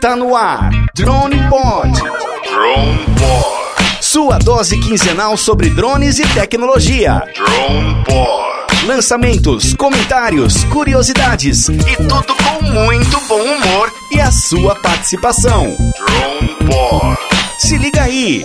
[0.00, 1.92] Tá no ar, Drone Pod.
[1.92, 4.00] Drone Pod.
[4.00, 7.22] Sua dose quinzenal sobre drones e tecnologia.
[7.34, 8.86] Drone Pod.
[8.86, 15.76] Lançamentos, comentários, curiosidades e tudo com muito bom humor e a sua participação.
[15.96, 17.18] Drone Pod.
[17.58, 18.44] Se liga aí!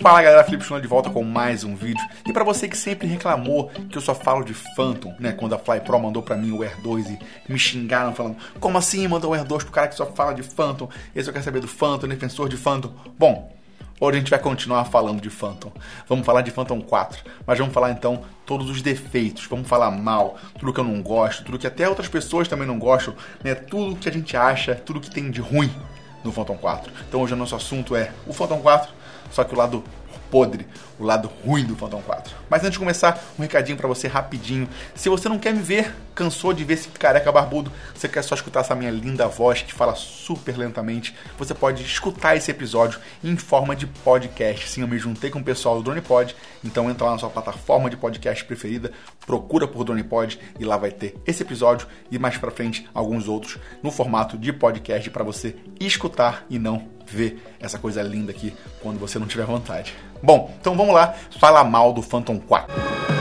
[0.00, 2.02] Fala galera, Felipe Chuna de volta com mais um vídeo.
[2.26, 5.32] E para você que sempre reclamou que eu só falo de Phantom, né?
[5.32, 8.78] Quando a Fly Pro mandou para mim o Air 2 e me xingaram falando: "Como
[8.78, 10.88] assim mandou o Air 2 pro cara que só fala de Phantom?
[11.14, 12.94] Esse eu quero saber do Phantom, defensor de Phantom".
[13.18, 13.52] Bom,
[14.00, 15.70] Hoje a gente vai continuar falando de Phantom.
[16.08, 20.38] Vamos falar de Phantom 4, mas vamos falar então todos os defeitos, vamos falar mal,
[20.58, 23.54] tudo que eu não gosto, tudo que até outras pessoas também não gostam, né?
[23.54, 25.70] Tudo que a gente acha, tudo que tem de ruim
[26.24, 26.90] no Phantom 4.
[27.06, 28.90] Então hoje o nosso assunto é o Phantom 4,
[29.30, 29.84] só que o lado
[30.30, 30.66] podre,
[30.98, 32.34] o lado ruim do Phantom 4.
[32.48, 34.68] Mas antes de começar, um recadinho para você rapidinho.
[34.94, 38.34] Se você não quer me ver, cansou de ver esse careca barbudo, você quer só
[38.34, 43.36] escutar essa minha linda voz que fala super lentamente, você pode escutar esse episódio em
[43.36, 44.68] forma de podcast.
[44.68, 47.30] Sim, eu me juntei com o pessoal do Drone Pod, então entra lá na sua
[47.30, 48.92] plataforma de podcast preferida,
[49.26, 53.26] procura por Drone Pod e lá vai ter esse episódio e mais para frente alguns
[53.26, 58.54] outros no formato de podcast para você escutar e não ver essa coisa linda aqui
[58.80, 59.94] quando você não tiver vontade.
[60.22, 63.19] Bom, então vamos lá falar mal do Phantom 4.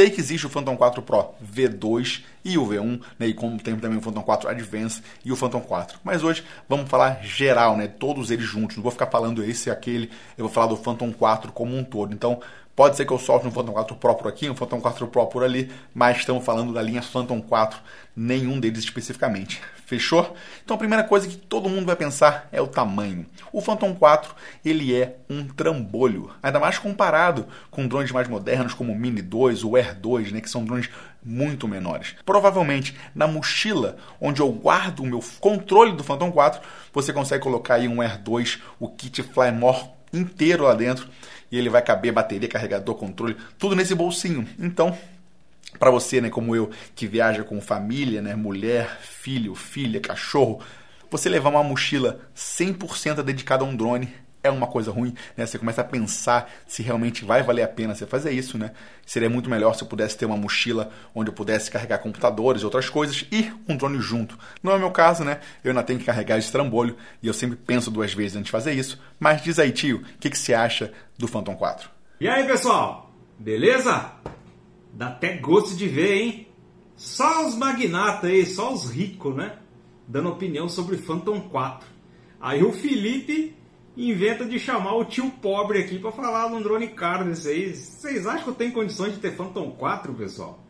[0.00, 3.76] Sei que existe o Phantom 4 Pro V2 e o V1, né, e como tem
[3.76, 5.98] também o Phantom 4 Advance e o Phantom 4.
[6.02, 8.76] Mas hoje vamos falar geral, né, todos eles juntos.
[8.76, 11.84] Não vou ficar falando esse e aquele, eu vou falar do Phantom 4 como um
[11.84, 12.14] todo.
[12.14, 12.40] Então,
[12.80, 15.26] pode ser que eu solte um Phantom 4 Pro por aqui, um Phantom 4 Pro
[15.26, 17.78] por ali, mas estamos falando da linha Phantom 4,
[18.16, 19.60] nenhum deles especificamente.
[19.84, 20.34] Fechou?
[20.64, 23.26] Então a primeira coisa que todo mundo vai pensar é o tamanho.
[23.52, 28.94] O Phantom 4 ele é um trambolho, ainda mais comparado com drones mais modernos como
[28.94, 30.88] o Mini 2, o Air 2, né, que são drones
[31.22, 32.14] muito menores.
[32.24, 36.62] Provavelmente na mochila onde eu guardo o meu controle do Phantom 4,
[36.94, 41.06] você consegue colocar aí um Air 2, o kit Flymore inteiro lá dentro
[41.50, 44.46] e ele vai caber bateria, carregador, controle, tudo nesse bolsinho.
[44.58, 44.96] Então,
[45.78, 50.60] para você, né, como eu, que viaja com família, né, mulher, filho, filha, cachorro,
[51.10, 55.44] você levar uma mochila 100% dedicada a um drone é uma coisa ruim, né?
[55.44, 58.72] Você começa a pensar se realmente vai valer a pena você fazer isso, né?
[59.04, 62.64] Seria muito melhor se eu pudesse ter uma mochila onde eu pudesse carregar computadores e
[62.64, 64.38] outras coisas e um drone junto.
[64.62, 65.40] Não é o meu caso, né?
[65.62, 68.52] Eu ainda tenho que carregar esse trambolho e eu sempre penso duas vezes antes de
[68.52, 69.00] fazer isso.
[69.18, 71.90] Mas diz aí, tio, o que, que você acha do Phantom 4?
[72.20, 73.12] E aí, pessoal?
[73.38, 74.12] Beleza?
[74.92, 76.46] Dá até gosto de ver, hein?
[76.96, 79.56] Só os magnatas aí, só os ricos, né?
[80.06, 81.88] Dando opinião sobre Phantom 4.
[82.40, 83.56] Aí o Felipe
[84.08, 87.74] inventa de chamar o tio pobre aqui para falar de um drone caro desse aí.
[87.74, 90.64] Vocês acham que eu tenho condições de ter Phantom 4, pessoal?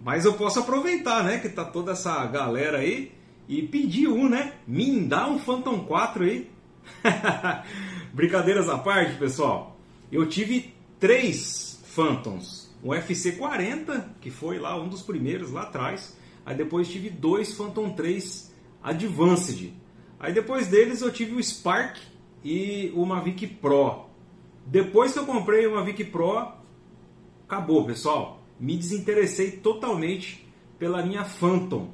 [0.00, 1.38] Mas eu posso aproveitar, né?
[1.38, 3.12] Que tá toda essa galera aí
[3.48, 4.52] e pedir um, né?
[4.66, 6.50] Me dá um Phantom 4 aí.
[8.12, 9.78] Brincadeiras à parte, pessoal.
[10.12, 12.70] Eu tive três Phantoms.
[12.82, 16.16] O FC40, que foi lá um dos primeiros lá atrás.
[16.44, 19.72] Aí depois tive dois Phantom 3 Advanced.
[20.20, 21.96] Aí depois deles eu tive o Spark
[22.46, 24.04] e o Mavic Pro.
[24.64, 26.52] Depois que eu comprei o Mavic Pro,
[27.44, 28.40] acabou, pessoal.
[28.58, 30.46] Me desinteressei totalmente
[30.78, 31.88] pela linha Phantom.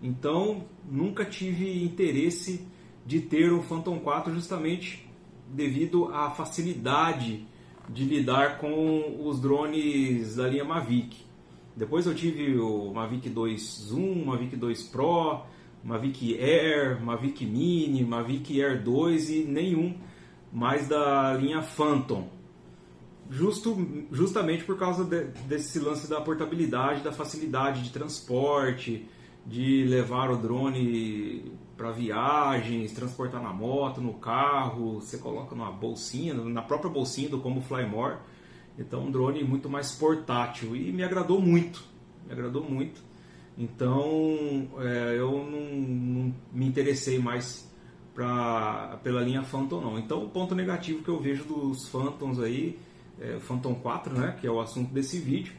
[0.00, 2.64] Então, nunca tive interesse
[3.04, 5.04] de ter o Phantom 4 justamente
[5.48, 7.44] devido à facilidade
[7.88, 11.16] de lidar com os drones da linha Mavic.
[11.76, 15.42] Depois eu tive o Mavic 2 Zoom, Mavic 2 Pro,
[15.84, 19.96] Mavic Air, Mavic Mini, Mavic Air 2 e nenhum
[20.52, 22.28] mais da linha Phantom.
[23.30, 29.08] Justo, justamente por causa de, desse lance da portabilidade, da facilidade de transporte,
[29.46, 36.34] de levar o drone para viagens, transportar na moto, no carro, você coloca numa bolsinha,
[36.34, 38.18] na própria bolsinha do como Flymore.
[38.78, 41.82] Então, um drone muito mais portátil e me agradou muito,
[42.26, 43.00] me agradou muito.
[43.56, 47.70] Então é, eu não, não, me interessei mais
[48.14, 49.98] pra, pela linha Phantom não.
[49.98, 52.78] Então o ponto negativo que eu vejo dos Phantoms aí,
[53.20, 55.52] é, Phantom 4, né, que é o assunto desse vídeo,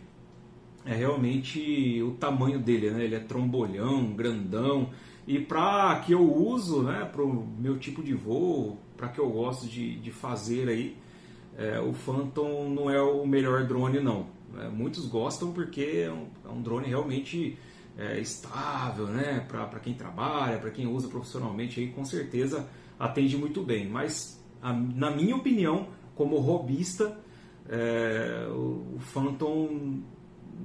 [0.86, 3.06] é realmente o tamanho dele, né?
[3.06, 4.89] Ele é trombolhão, grandão.
[5.25, 9.30] E para que eu uso, né, para o meu tipo de voo, para que eu
[9.30, 10.98] gosto de, de fazer aí,
[11.57, 14.28] é, o Phantom não é o melhor drone não.
[14.60, 17.57] É, muitos gostam porque é um, é um drone realmente
[17.98, 19.45] é, estável, né?
[19.48, 22.68] Para quem trabalha, para quem usa profissionalmente, aí com certeza
[23.00, 23.88] atende muito bem.
[23.88, 27.18] Mas a, na minha opinião, como robista,
[27.69, 30.01] é, o, Phantom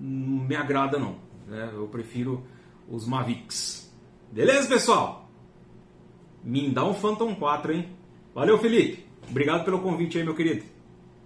[0.01, 1.17] não me agrada não.
[1.47, 1.71] Né?
[1.75, 2.45] Eu prefiro
[2.89, 3.93] os Mavics.
[4.31, 5.29] Beleza, pessoal?
[6.45, 7.89] Me dá um Phantom 4, hein?
[8.35, 9.07] Valeu, Felipe.
[9.29, 10.65] Obrigado pelo convite aí, meu querido.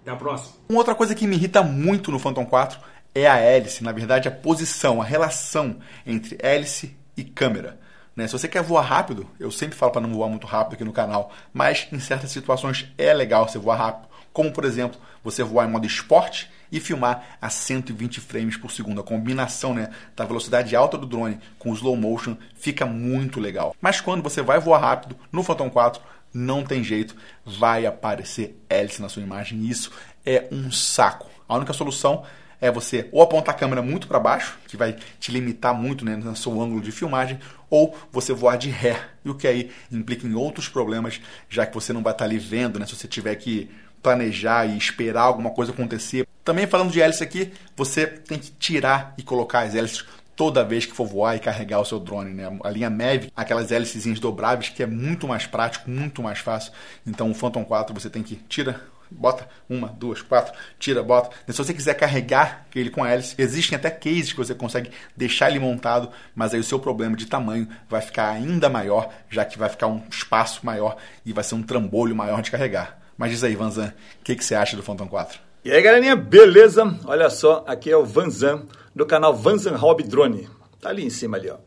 [0.01, 0.55] Até a próxima.
[0.67, 2.79] Uma outra coisa que me irrita muito no Phantom 4
[3.13, 7.79] é a hélice, na verdade a posição, a relação entre hélice e câmera.
[8.15, 8.27] Né?
[8.27, 10.93] Se você quer voar rápido, eu sempre falo para não voar muito rápido aqui no
[10.93, 15.67] canal, mas em certas situações é legal você voar rápido, como por exemplo, você voar
[15.67, 18.99] em modo esporte e filmar a 120 frames por segundo.
[18.99, 23.75] A combinação né, da velocidade alta do drone com o slow motion fica muito legal.
[23.79, 26.01] Mas quando você vai voar rápido no Phantom 4,
[26.33, 29.91] não tem jeito, vai aparecer hélice na sua imagem isso
[30.25, 31.29] é um saco.
[31.47, 32.23] A única solução
[32.63, 36.15] é você ou apontar a câmera muito para baixo, que vai te limitar muito né,
[36.15, 37.37] no seu ângulo de filmagem,
[37.69, 41.19] ou você voar de ré, e o que aí implica em outros problemas,
[41.49, 43.69] já que você não vai estar ali vendo, né, se você tiver que
[44.01, 46.25] planejar e esperar alguma coisa acontecer.
[46.41, 50.85] Também falando de hélice aqui, você tem que tirar e colocar as hélices toda vez
[50.85, 52.33] que for voar e carregar o seu drone.
[52.33, 52.45] Né?
[52.63, 56.71] A linha Mavic, aquelas hélices dobráveis, que é muito mais prático, muito mais fácil.
[57.05, 58.81] Então o Phantom 4 você tem que tira,
[59.17, 61.29] bota uma, duas, quatro, tira, bota.
[61.47, 65.59] Se você quiser carregar ele com hélice, existem até cases que você consegue deixar ele
[65.59, 69.69] montado, mas aí o seu problema de tamanho vai ficar ainda maior, já que vai
[69.69, 72.99] ficar um espaço maior e vai ser um trambolho maior de carregar.
[73.17, 75.39] Mas diz aí, Vanzan, o que, que você acha do Phantom 4?
[75.63, 76.83] E aí, galerinha, beleza?
[77.05, 78.63] Olha só, aqui é o Vanzan
[78.93, 80.49] do canal Vanzan Hobby Drone.
[80.81, 81.57] Tá ali em cima ali, ó.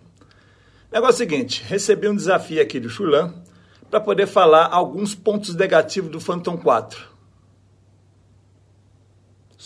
[0.92, 3.34] Negócio é seguinte, recebi um desafio aqui do Chulan
[3.90, 7.15] para poder falar alguns pontos negativos do Phantom 4.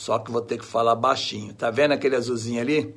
[0.00, 1.52] Só que vou ter que falar baixinho.
[1.52, 2.94] Tá vendo aquele azulzinho ali?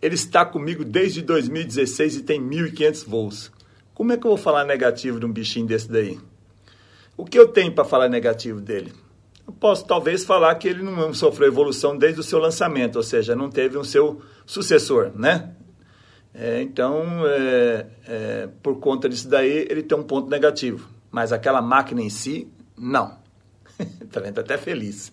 [0.00, 3.52] Ele está comigo desde 2016 e tem 1.500 voos.
[3.92, 6.18] Como é que eu vou falar negativo de um bichinho desse daí?
[7.14, 8.90] O que eu tenho para falar negativo dele?
[9.46, 13.36] Eu posso talvez falar que ele não sofreu evolução desde o seu lançamento, ou seja,
[13.36, 15.54] não teve um seu sucessor, né?
[16.32, 20.88] É, então, é, é, por conta disso daí, ele tem um ponto negativo.
[21.10, 23.18] Mas aquela máquina em si, não.
[24.00, 24.38] Está vendo?
[24.38, 25.12] Até feliz.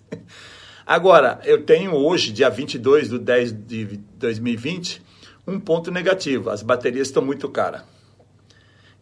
[0.86, 3.86] Agora, eu tenho hoje, dia 22 de 10 de
[4.18, 5.02] 2020,
[5.48, 6.50] um ponto negativo.
[6.50, 7.84] As baterias estão muito caras.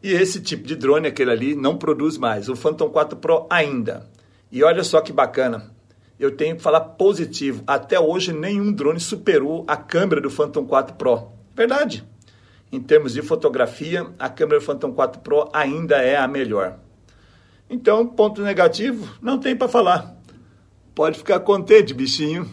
[0.03, 2.49] E esse tipo de drone, aquele ali, não produz mais.
[2.49, 4.09] O Phantom 4 Pro ainda.
[4.51, 5.71] E olha só que bacana.
[6.19, 7.63] Eu tenho que falar positivo.
[7.65, 11.31] Até hoje, nenhum drone superou a câmera do Phantom 4 Pro.
[11.55, 12.03] Verdade.
[12.71, 16.79] Em termos de fotografia, a câmera do Phantom 4 Pro ainda é a melhor.
[17.69, 20.20] Então, ponto negativo, não tem para falar.
[20.93, 22.49] Pode ficar contente, bichinho.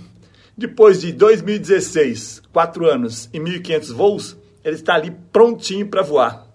[0.57, 6.47] Depois de 2016, 4 anos e 1.500 voos, ele está ali prontinho para voar.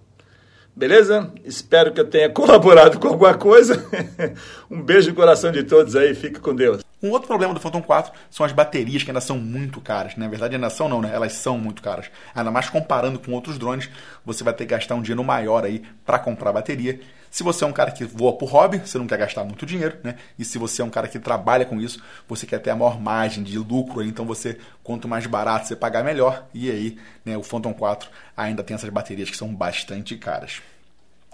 [0.76, 1.32] Beleza?
[1.46, 3.86] Espero que eu tenha colaborado com alguma coisa.
[4.70, 6.83] um beijo no coração de todos aí, fique com Deus.
[7.04, 10.16] Um outro problema do Phantom 4 são as baterias que ainda são muito caras.
[10.16, 11.12] Na verdade, ainda são não, né?
[11.14, 12.10] Elas são muito caras.
[12.34, 13.90] Ainda mais comparando com outros drones,
[14.26, 17.02] você vai ter que gastar um dinheiro maior aí para comprar bateria.
[17.30, 19.98] Se você é um cara que voa por hobby, você não quer gastar muito dinheiro,
[20.02, 20.16] né?
[20.40, 22.98] E se você é um cara que trabalha com isso, você quer ter a maior
[23.02, 26.48] margem de lucro, então você quanto mais barato você pagar melhor.
[26.54, 30.62] E aí, né, o Phantom 4 ainda tem essas baterias que são bastante caras.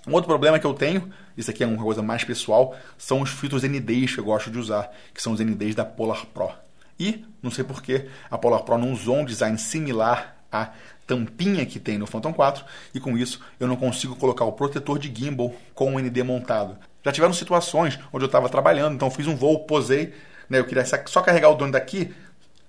[0.07, 3.29] Um outro problema que eu tenho, isso aqui é uma coisa mais pessoal, são os
[3.29, 6.51] filtros NDs que eu gosto de usar, que são os NDs da Polar Pro.
[6.99, 10.69] E, não sei porquê, a Polar Pro não usou um design similar à
[11.05, 12.63] tampinha que tem no Phantom 4,
[12.93, 16.77] e com isso eu não consigo colocar o protetor de gimbal com o ND montado.
[17.03, 20.13] Já tiveram situações onde eu estava trabalhando, então fiz um voo, posei,
[20.49, 22.13] né, eu queria só carregar o drone daqui,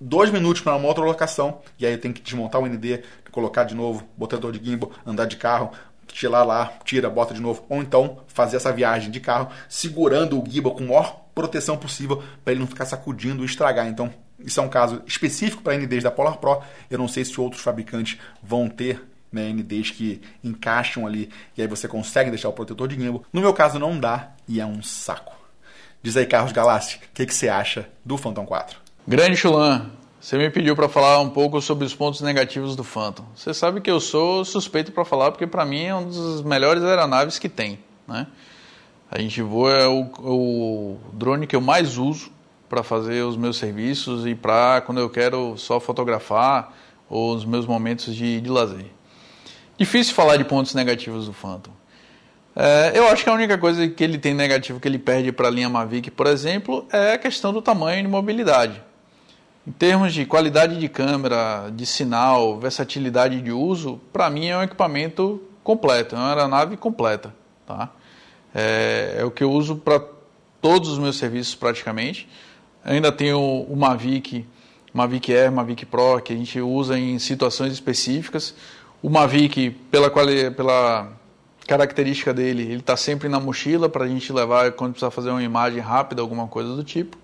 [0.00, 3.64] dois minutos para uma outra locação, e aí eu tenho que desmontar o ND, colocar
[3.64, 5.70] de novo, protetor de gimbal, andar de carro,
[6.12, 7.64] tirar lá, tira, bota de novo.
[7.68, 12.22] Ou então fazer essa viagem de carro segurando o gimbal com a maior proteção possível
[12.44, 13.86] para ele não ficar sacudindo e estragar.
[13.86, 16.62] Então, isso é um caso específico para NDs da Polar Pro.
[16.90, 19.02] Eu não sei se outros fabricantes vão ter
[19.32, 23.24] né, NDs que encaixam ali e aí você consegue deixar o protetor de gimbal.
[23.32, 25.38] No meu caso não dá e é um saco.
[26.02, 28.78] Diz aí, Carlos Galassi, o que, que você acha do Phantom 4?
[29.06, 29.90] Grande Chulan,
[30.20, 33.24] você me pediu para falar um pouco sobre os pontos negativos do Phantom.
[33.34, 36.82] Você sabe que eu sou suspeito para falar porque para mim é uma das melhores
[36.84, 38.26] aeronaves que tem, né?
[39.10, 42.30] A gente voa é o, o drone que eu mais uso,
[42.68, 46.72] para fazer os meus serviços e para quando eu quero só fotografar
[47.08, 48.86] ou os meus momentos de, de lazer.
[49.76, 51.72] Difícil falar de pontos negativos do Phantom.
[52.54, 55.48] É, eu acho que a única coisa que ele tem negativo que ele perde para
[55.48, 58.80] a linha Mavic, por exemplo, é a questão do tamanho e de mobilidade.
[59.70, 64.64] Em termos de qualidade de câmera, de sinal, versatilidade de uso, para mim é um
[64.64, 67.32] equipamento completo, é uma aeronave completa.
[67.64, 67.88] Tá?
[68.52, 70.02] É, é o que eu uso para
[70.60, 72.28] todos os meus serviços praticamente.
[72.84, 74.44] Ainda tenho o Mavic,
[74.92, 78.52] Mavic Air, Mavic Pro, que a gente usa em situações específicas.
[79.00, 81.12] O Mavic, pela, pela
[81.68, 85.44] característica dele, ele está sempre na mochila para a gente levar quando precisar fazer uma
[85.44, 87.16] imagem rápida, alguma coisa do tipo.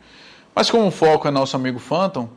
[0.56, 2.30] Mas como o foco é nosso amigo Phantom,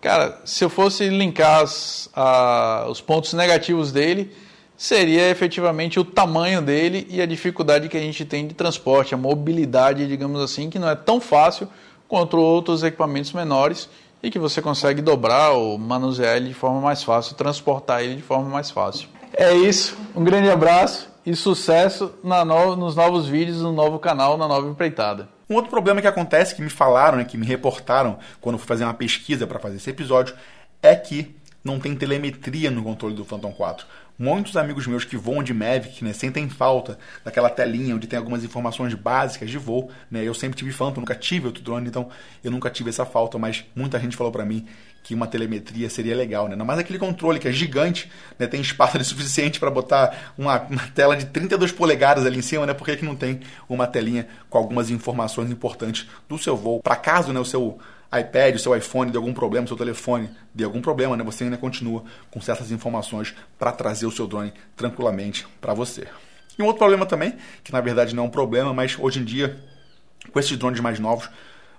[0.00, 4.32] cara, se eu fosse linkar as, a, os pontos negativos dele,
[4.76, 9.18] seria efetivamente o tamanho dele e a dificuldade que a gente tem de transporte, a
[9.18, 11.66] mobilidade, digamos assim, que não é tão fácil
[12.06, 13.88] quanto outros equipamentos menores
[14.22, 18.22] e que você consegue dobrar ou manusear ele de forma mais fácil, transportar ele de
[18.22, 19.08] forma mais fácil.
[19.32, 24.46] É isso, um grande abraço e sucesso no, nos novos vídeos, no novo canal, na
[24.46, 25.39] nova empreitada.
[25.50, 28.84] Um outro problema que acontece, que me falaram, né, que me reportaram quando fui fazer
[28.84, 30.32] uma pesquisa para fazer esse episódio,
[30.80, 33.84] é que não tem telemetria no controle do Phantom 4.
[34.20, 38.44] Muitos amigos meus que voam de Mavic né, sentem falta daquela telinha onde tem algumas
[38.44, 39.90] informações básicas de voo.
[40.10, 40.22] Né?
[40.22, 42.10] Eu sempre tive Phantom, nunca tive outro drone, então
[42.44, 44.66] eu nunca tive essa falta, mas muita gente falou para mim
[45.02, 46.54] que uma telemetria seria legal, né?
[46.54, 48.46] Mais aquele controle que é gigante, né?
[48.46, 52.74] Tem espaço suficiente para botar uma, uma, tela de 32 polegadas ali em cima, né?
[52.74, 56.80] Por que, que não tem uma telinha com algumas informações importantes do seu voo?
[56.82, 57.78] Para caso, né, o seu
[58.12, 61.44] iPad, o seu iPhone de algum problema, o seu telefone de algum problema, né, você
[61.44, 66.06] ainda continua com certas informações para trazer o seu drone tranquilamente para você.
[66.58, 69.24] E um outro problema também, que na verdade não é um problema, mas hoje em
[69.24, 69.58] dia,
[70.32, 71.30] com esses drones mais novos,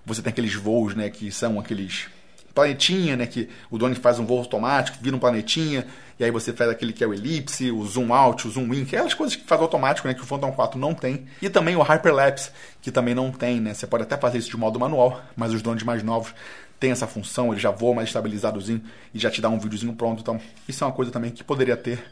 [0.05, 2.07] você tem aqueles voos né, que são aqueles
[2.53, 3.25] planetinha, né?
[3.25, 5.85] Que o drone faz um voo automático, vira um planetinha,
[6.19, 8.85] e aí você faz aquele que é o elipse, o zoom out, o zoom in,
[8.85, 10.13] que é as coisas que faz automático, né?
[10.13, 11.25] Que o Phantom 4 não tem.
[11.41, 13.73] E também o hyperlapse, que também não tem, né?
[13.73, 16.33] Você pode até fazer isso de modo manual, mas os drones mais novos
[16.79, 18.81] têm essa função, ele já voa mais estabilizadozinho
[19.13, 20.21] e já te dá um videozinho pronto.
[20.21, 22.03] Então, isso é uma coisa também que poderia ter,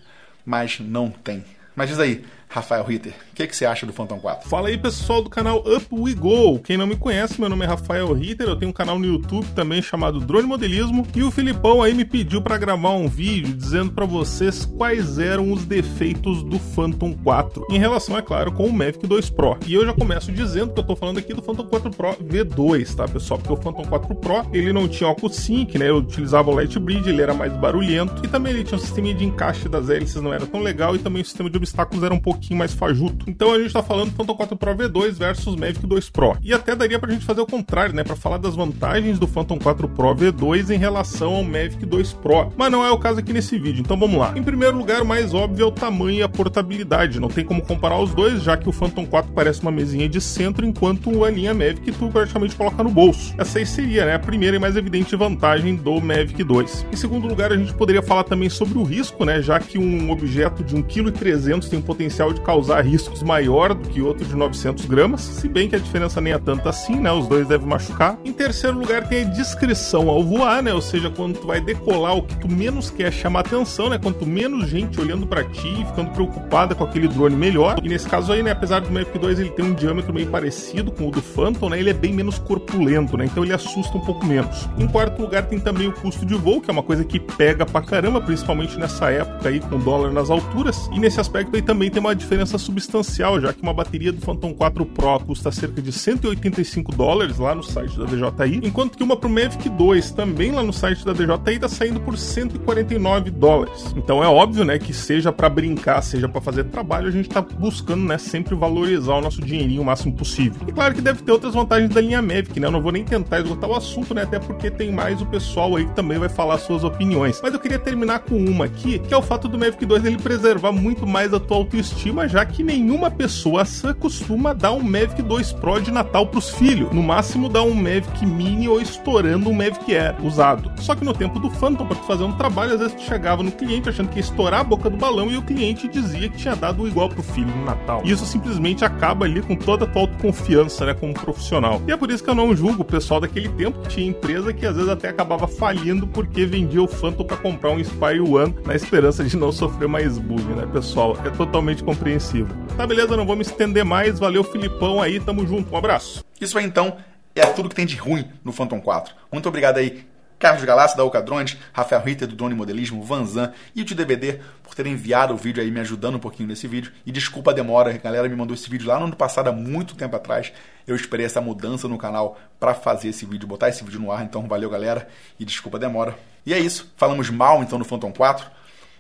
[0.46, 1.44] mas não tem.
[1.76, 4.50] Mas diz aí, Rafael Ritter, o que, que, você acha do Phantom 4?
[4.50, 6.58] Fala aí, pessoal do canal Up We Go.
[6.58, 9.46] Quem não me conhece, meu nome é Rafael Ritter, eu tenho um canal no YouTube
[9.54, 13.92] também chamado Drone Modelismo, e o Filipão aí me pediu para gravar um vídeo dizendo
[13.92, 18.74] para vocês quais eram os defeitos do Phantom 4, em relação, é claro, com o
[18.74, 19.56] Mavic 2 Pro.
[19.68, 22.96] E eu já começo dizendo que eu tô falando aqui do Phantom 4 Pro V2,
[22.96, 23.40] tá, pessoal?
[23.40, 25.88] Porque o Phantom 4 Pro, ele não tinha óculos sync, né?
[25.88, 29.14] Eu utilizava o Light Bridge, ele era mais barulhento, e também ele tinha um sistema
[29.14, 32.12] de encaixe das hélices, não era tão legal, e também o sistema de obstáculos era
[32.12, 33.26] um pouquinho pouquinho mais fajuto.
[33.28, 36.38] Então a gente tá falando Phantom 4 Pro V2 versus Mavic 2 Pro.
[36.42, 38.04] E até daria pra gente fazer o contrário, né?
[38.04, 42.52] Pra falar das vantagens do Phantom 4 Pro V2 em relação ao Mavic 2 Pro.
[42.56, 44.34] Mas não é o caso aqui nesse vídeo, então vamos lá.
[44.36, 47.20] Em primeiro lugar, o mais óbvio é o tamanho e a portabilidade.
[47.20, 50.22] Não tem como comparar os dois, já que o Phantom 4 parece uma mesinha de
[50.22, 53.34] centro, enquanto a linha Mavic tu praticamente coloca no bolso.
[53.38, 56.86] Essa aí seria, né, a primeira e mais evidente vantagem do Mavic 2.
[56.92, 60.10] Em segundo lugar, a gente poderia falar também sobre o risco, né, já que um
[60.10, 64.36] objeto de 1,3 kg tem um potencial de causar riscos maior do que outro de
[64.36, 67.12] 900 gramas, se bem que a diferença nem é tanta assim, né?
[67.12, 68.18] Os dois devem machucar.
[68.24, 70.74] Em terceiro lugar tem a discrição ao voar, né?
[70.74, 73.98] Ou seja, quando tu vai decolar, o que tu menos quer chamar atenção, né?
[73.98, 77.80] Quanto menos gente olhando para ti, ficando preocupada com aquele drone melhor.
[77.84, 78.52] E nesse caso aí, né?
[78.52, 81.80] Apesar do Mavic 2 ele tem um diâmetro meio parecido com o do Phantom, né?
[81.80, 83.26] Ele é bem menos corpulento, né?
[83.26, 84.68] Então ele assusta um pouco menos.
[84.78, 87.66] Em quarto lugar tem também o custo de voo, que é uma coisa que pega
[87.66, 90.90] pra caramba, principalmente nessa época aí com o dólar nas alturas.
[90.94, 94.54] E nesse aspecto aí também tem uma diferença substancial, já que uma bateria do Phantom
[94.54, 99.18] 4 Pro custa cerca de 185 dólares lá no site da DJI, enquanto que uma
[99.18, 103.94] pro Mavic 2, também lá no site da DJI, está saindo por 149 dólares.
[103.96, 107.42] Então é óbvio, né, que seja para brincar, seja para fazer trabalho, a gente está
[107.42, 110.62] buscando, né, sempre valorizar o nosso dinheirinho o máximo possível.
[110.68, 112.68] E claro que deve ter outras vantagens da linha Mavic, né?
[112.68, 115.76] Eu não vou nem tentar esgotar o assunto, né, até porque tem mais o pessoal
[115.76, 117.40] aí que também vai falar suas opiniões.
[117.42, 120.18] Mas eu queria terminar com uma aqui, que é o fato do Mavic 2 ele
[120.18, 125.22] preservar muito mais a tua autoestima, já que nenhuma pessoa sã costuma dar um Mavic
[125.22, 126.92] 2 Pro de Natal pros filhos.
[126.92, 130.72] No máximo dá um Mavic Mini ou estourando um Mavic Air usado.
[130.82, 133.52] Só que no tempo do Phantom, para fazer um trabalho, às vezes tu chegava no
[133.52, 136.56] cliente achando que ia estourar a boca do balão e o cliente dizia que tinha
[136.56, 138.02] dado igual pro filho no Natal.
[138.04, 141.82] E isso simplesmente acaba ali com toda a tua autoconfiança, né, como profissional.
[141.88, 144.54] E é por isso que eu não julgo o pessoal daquele tempo que tinha empresa
[144.54, 148.56] que às vezes até acabava falindo porque vendia o Phantom para comprar um Spy One
[148.66, 151.18] na esperança de não sofrer mais bug, né, pessoal?
[151.26, 152.56] É totalmente compreensível.
[152.78, 154.18] Tá beleza, não vou me estender mais.
[154.18, 155.74] Valeu, Filipão aí, tamo junto.
[155.74, 156.24] Um abraço.
[156.40, 156.98] Isso aí então
[157.36, 159.14] é tudo que tem de ruim no Phantom 4.
[159.30, 160.06] Muito obrigado aí,
[160.40, 164.74] Carlos Galassi da Oca Drones, Rafael Ritter do Drone Modelismo, Vanzan e o TDVD por
[164.74, 166.94] terem enviado o vídeo aí me ajudando um pouquinho nesse vídeo.
[167.06, 169.52] E desculpa a demora, a galera me mandou esse vídeo lá no ano passado, há
[169.52, 170.54] muito tempo atrás.
[170.88, 174.24] Eu esperei essa mudança no canal para fazer esse vídeo, botar esse vídeo no ar,
[174.24, 176.18] então valeu galera e desculpa a demora.
[176.46, 178.50] E é isso, falamos mal então no Phantom 4,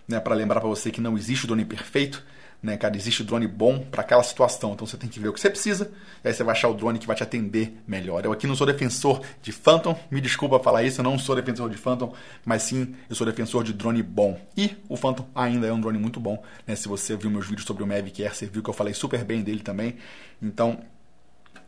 [0.05, 2.21] né, para lembrar para você que não existe o drone perfeito
[2.61, 2.95] né, cara?
[2.95, 4.73] Existe drone bom para aquela situação.
[4.73, 5.91] Então você tem que ver o que você precisa,
[6.23, 8.23] e aí você vai achar o drone que vai te atender melhor.
[8.25, 11.69] Eu aqui não sou defensor de Phantom, me desculpa falar isso, eu não sou defensor
[11.69, 12.13] de Phantom,
[12.45, 14.39] mas sim eu sou defensor de drone bom.
[14.55, 16.75] E o Phantom ainda é um drone muito bom, né?
[16.75, 19.23] Se você viu meus vídeos sobre o Mavic Air, você viu que eu falei super
[19.23, 19.95] bem dele também.
[20.41, 20.79] Então,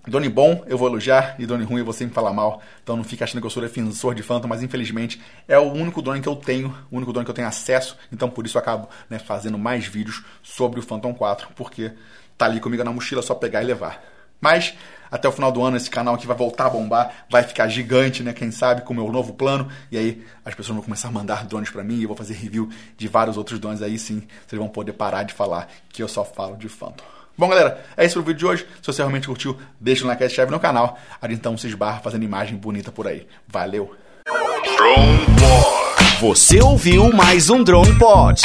[0.08, 2.62] Drone bom eu vou elogiar e drone ruim eu vou sempre falar mal.
[2.82, 6.02] Então não fica achando que eu sou defensor de Phantom, mas infelizmente é o único
[6.02, 7.96] drone que eu tenho, o único drone que eu tenho acesso.
[8.12, 11.94] Então por isso eu acabo né, fazendo mais vídeos sobre o Phantom 4, porque
[12.36, 14.04] tá ali comigo na mochila, só pegar e levar.
[14.42, 14.74] Mas
[15.12, 18.24] até o final do ano esse canal aqui vai voltar a bombar, vai ficar gigante,
[18.24, 18.34] né?
[18.34, 19.70] Quem sabe com o meu novo plano.
[19.92, 22.34] E aí as pessoas vão começar a mandar drones para mim e eu vou fazer
[22.34, 23.84] review de vários outros drones.
[23.84, 27.21] Aí sim, vocês vão poder parar de falar que eu só falo de Phantom.
[27.42, 28.68] Bom, galera, é isso pro vídeo de hoje.
[28.84, 31.00] Se você realmente curtiu, deixa um like e se inscreve no canal.
[31.20, 33.26] A gente então se esbarra fazendo imagem bonita por aí.
[33.48, 33.96] Valeu!
[34.28, 36.20] Drone Pod.
[36.20, 38.44] Você ouviu mais um Drone Pod.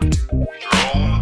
[0.00, 1.15] Drone